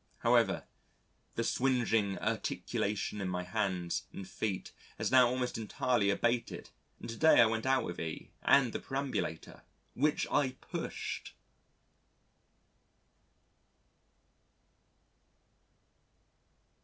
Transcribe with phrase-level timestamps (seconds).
[0.21, 0.63] However,
[1.35, 7.15] the swingeing urtication in my hands and feet has now almost entirely abated and to
[7.15, 9.61] day I went out with E and the perambulator,
[9.93, 11.35] which I pushed.